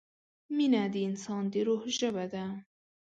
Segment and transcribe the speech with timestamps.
[0.55, 2.45] مینه د انسان د روح ژبه ده.